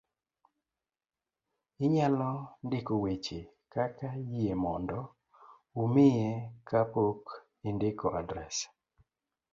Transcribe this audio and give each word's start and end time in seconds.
inyalo 1.85 2.29
ndiko 2.65 2.93
weche 3.03 3.39
kaka 3.73 4.09
yie 4.31 4.53
mondo 4.63 4.99
umiye 5.83 6.29
ka 6.67 6.79
pok 6.91 7.21
indiko 7.69 8.05
adres 8.19 8.57